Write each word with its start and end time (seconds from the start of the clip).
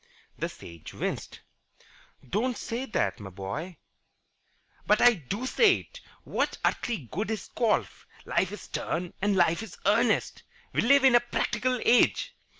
The 0.35 0.49
Sage 0.49 0.95
winced. 0.95 1.41
"Don't 2.27 2.57
say 2.57 2.85
that, 2.85 3.19
my 3.19 3.29
boy." 3.29 3.77
"But 4.87 4.99
I 4.99 5.13
do 5.13 5.45
say 5.45 5.75
it. 5.81 6.01
What 6.23 6.57
earthly 6.65 7.07
good 7.11 7.29
is 7.29 7.49
golf? 7.49 8.07
Life 8.25 8.51
is 8.51 8.61
stern 8.61 9.13
and 9.21 9.35
life 9.35 9.61
is 9.61 9.77
earnest. 9.85 10.41
We 10.73 10.81
live 10.81 11.03
in 11.03 11.13
a 11.13 11.19
practical 11.19 11.79
age. 11.85 12.33